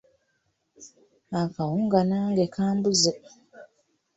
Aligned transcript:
Akawunga 1.41 1.99
nage 2.09 2.45
kambuze. 2.53 3.11